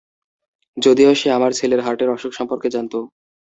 [0.77, 2.93] যদিও সে আমার ছেলের হার্টের অসুখ সম্পর্কে জানত।